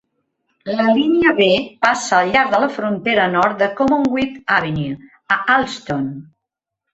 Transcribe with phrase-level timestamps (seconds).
[0.77, 1.49] La línia B
[1.85, 4.97] passa al llarg de la frontera nord de Commonwealth Avenue,
[5.37, 6.11] a Allston.